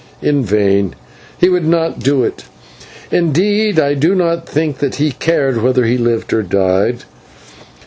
In 0.23 0.43
vain; 0.43 0.95
he 1.37 1.47
would 1.47 1.63
not 1.67 1.99
do 1.99 2.23
it, 2.23 2.45
indeed 3.11 3.79
I 3.79 3.93
do 3.93 4.15
not 4.15 4.49
think 4.49 4.79
that 4.79 4.95
he 4.95 5.11
cared 5.11 5.61
whether 5.61 5.85
he 5.85 5.99
lived 5.99 6.33
or 6.33 6.41
died. 6.41 7.03